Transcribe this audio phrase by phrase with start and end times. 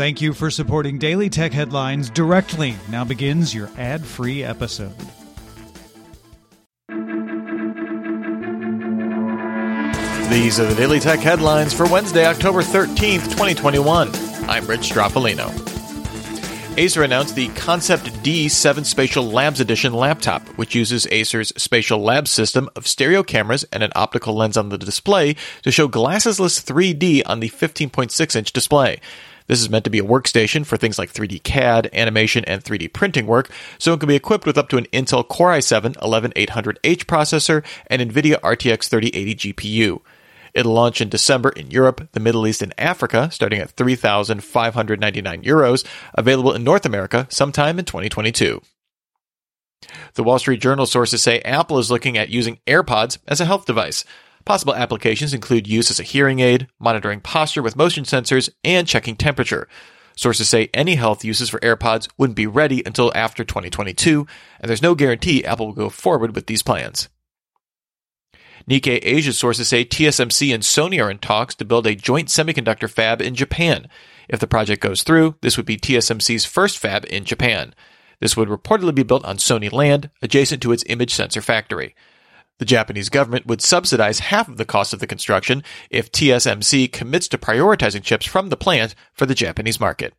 [0.00, 2.74] Thank you for supporting Daily Tech Headlines directly.
[2.88, 4.96] Now begins your ad free episode.
[10.30, 14.08] These are the Daily Tech Headlines for Wednesday, October 13th, 2021.
[14.48, 15.50] I'm Rich Stroffolino.
[16.78, 22.70] Acer announced the Concept D 7 Spatial Labs Edition laptop, which uses Acer's SpatialLabs system
[22.74, 27.40] of stereo cameras and an optical lens on the display to show glassesless 3D on
[27.40, 28.98] the 15.6 inch display.
[29.50, 32.92] This is meant to be a workstation for things like 3D CAD, animation, and 3D
[32.92, 33.50] printing work,
[33.80, 38.00] so it can be equipped with up to an Intel Core i7 11800H processor and
[38.00, 40.02] NVIDIA RTX 3080 GPU.
[40.54, 45.84] It'll launch in December in Europe, the Middle East, and Africa, starting at 3,599 euros,
[46.14, 48.62] available in North America sometime in 2022.
[50.14, 53.66] The Wall Street Journal sources say Apple is looking at using AirPods as a health
[53.66, 54.04] device.
[54.50, 59.14] Possible applications include use as a hearing aid, monitoring posture with motion sensors, and checking
[59.14, 59.68] temperature.
[60.16, 64.26] Sources say any health uses for AirPods wouldn't be ready until after 2022,
[64.58, 67.08] and there's no guarantee Apple will go forward with these plans.
[68.68, 72.90] Nikkei Asia sources say TSMC and Sony are in talks to build a joint semiconductor
[72.90, 73.86] fab in Japan.
[74.28, 77.72] If the project goes through, this would be TSMC's first fab in Japan.
[78.18, 81.94] This would reportedly be built on Sony land, adjacent to its image sensor factory.
[82.60, 87.26] The Japanese government would subsidize half of the cost of the construction if TSMC commits
[87.28, 90.12] to prioritizing chips from the plant for the Japanese market.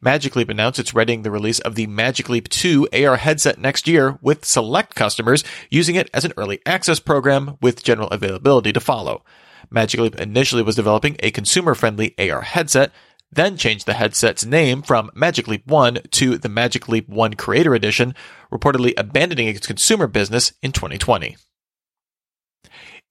[0.00, 3.86] Magic Leap announced it's readying the release of the Magic Leap 2 AR headset next
[3.86, 8.80] year with select customers using it as an early access program with general availability to
[8.80, 9.22] follow.
[9.70, 12.90] Magic Leap initially was developing a consumer friendly AR headset
[13.30, 17.74] then changed the headset's name from Magic Leap 1 to the Magic Leap 1 Creator
[17.74, 18.14] Edition,
[18.52, 21.36] reportedly abandoning its consumer business in 2020.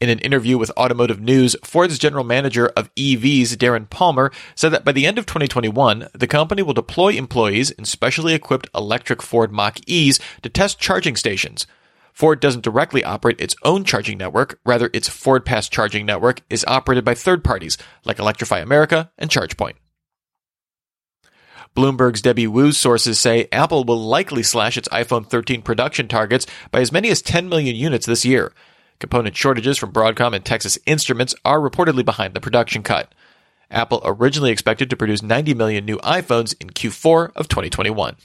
[0.01, 4.83] In an interview with Automotive News, Ford's general manager of EVs, Darren Palmer, said that
[4.83, 9.53] by the end of 2021, the company will deploy employees in specially equipped electric Ford
[9.53, 11.65] Mach E's to test charging stations.
[12.11, 17.05] Ford doesn't directly operate its own charging network, rather, its FordPass charging network is operated
[17.05, 19.75] by third parties like Electrify America and ChargePoint.
[21.75, 26.79] Bloomberg's Debby Wu's sources say Apple will likely slash its iPhone 13 production targets by
[26.79, 28.53] as many as 10 million units this year.
[28.99, 33.13] Component shortages from Broadcom and Texas Instruments are reportedly behind the production cut.
[33.69, 38.15] Apple originally expected to produce 90 million new iPhones in Q4 of 2021.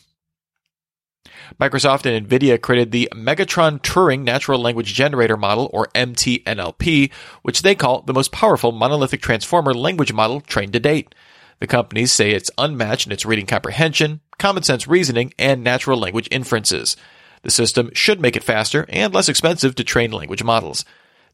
[1.60, 7.12] Microsoft and NVIDIA created the Megatron Turing Natural Language Generator Model, or MTNLP,
[7.42, 11.14] which they call the most powerful monolithic transformer language model trained to date.
[11.60, 16.28] The companies say it's unmatched in its reading comprehension, common sense reasoning, and natural language
[16.30, 16.96] inferences.
[17.42, 20.84] The system should make it faster and less expensive to train language models.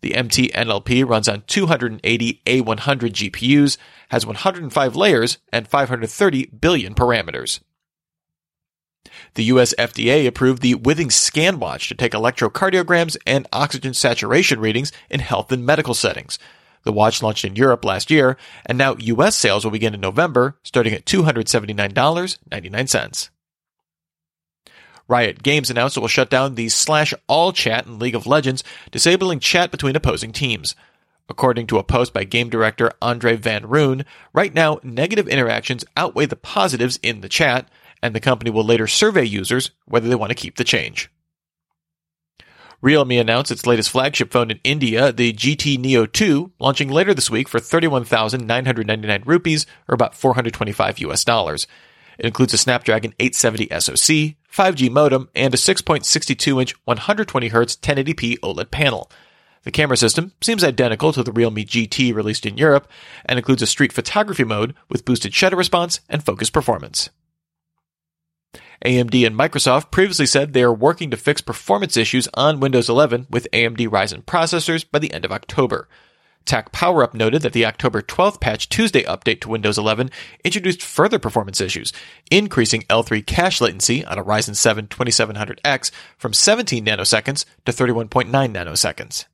[0.03, 3.79] The MTNLP runs on 280 A100 GPUs,
[4.11, 7.61] has 105 layers, and 530 billion parameters.
[9.35, 15.21] The US FDA approved the Withings ScanWatch to take electrocardiograms and oxygen saturation readings in
[15.21, 16.39] health and medical settings.
[16.87, 20.57] The watch launched in Europe last year, and now US sales will begin in November,
[20.63, 23.31] starting at $279.99.
[25.09, 28.63] Riot Games announced it will shut down the slash all chat in League of Legends,
[28.93, 30.77] disabling chat between opposing teams.
[31.29, 36.27] According to a post by game director Andrei van Roon, right now negative interactions outweigh
[36.27, 37.69] the positives in the chat,
[38.01, 41.11] and the company will later survey users whether they want to keep the change.
[42.83, 47.31] Realme announced its latest flagship phone in India, the GT Neo 2, launching later this
[47.31, 51.67] week for 31,999 rupees, or about 425 US dollars.
[52.19, 58.71] It includes a Snapdragon 870 SoC, 5G modem, and a 6.62 inch 120Hz 1080p OLED
[58.71, 59.11] panel.
[59.65, 62.89] The camera system seems identical to the Realme GT released in Europe
[63.25, 67.11] and includes a street photography mode with boosted shutter response and focus performance.
[68.85, 73.27] AMD and Microsoft previously said they are working to fix performance issues on Windows 11
[73.31, 75.89] with AMD Ryzen processors by the end of October.
[76.47, 80.11] TechPowerUp noted that the October 12th patch Tuesday update to Windows 11
[80.45, 81.93] introduced further performance issues,
[82.31, 89.25] increasing L3 cache latency on a Ryzen 7 2700X from 17 nanoseconds to 31.9 nanoseconds.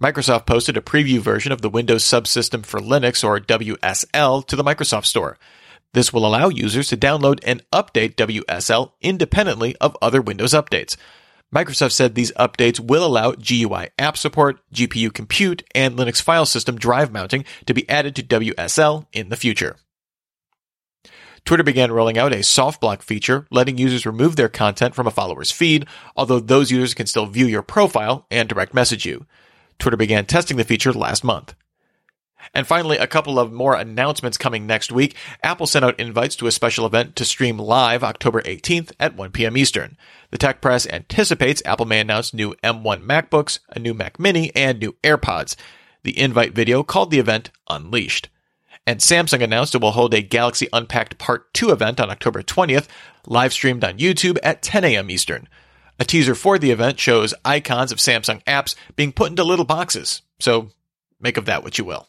[0.00, 4.64] Microsoft posted a preview version of the Windows Subsystem for Linux, or WSL, to the
[4.64, 5.36] Microsoft Store.
[5.92, 10.96] This will allow users to download and update WSL independently of other Windows updates.
[11.54, 16.78] Microsoft said these updates will allow GUI app support, GPU compute, and Linux file system
[16.78, 19.76] drive mounting to be added to WSL in the future.
[21.44, 25.10] Twitter began rolling out a soft block feature, letting users remove their content from a
[25.10, 29.26] follower's feed, although those users can still view your profile and direct message you.
[29.78, 31.54] Twitter began testing the feature last month.
[32.52, 35.16] And finally, a couple of more announcements coming next week.
[35.42, 39.30] Apple sent out invites to a special event to stream live October 18th at 1
[39.30, 39.56] p.m.
[39.56, 39.96] Eastern.
[40.30, 44.78] The tech press anticipates Apple may announce new M1 MacBooks, a new Mac Mini, and
[44.78, 45.56] new AirPods.
[46.02, 48.28] The invite video called the event Unleashed.
[48.86, 52.88] And Samsung announced it will hold a Galaxy Unpacked Part 2 event on October 20th,
[53.26, 55.10] live streamed on YouTube at 10 a.m.
[55.10, 55.48] Eastern.
[56.00, 60.22] A teaser for the event shows icons of Samsung apps being put into little boxes,
[60.38, 60.70] so
[61.20, 62.08] make of that what you will.